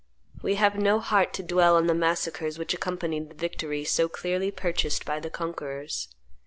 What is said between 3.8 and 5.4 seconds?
so clearly purchased by the